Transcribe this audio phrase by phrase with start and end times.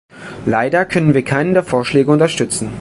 [0.47, 2.69] Leider können wir keinen der Vorschläge unterstützen.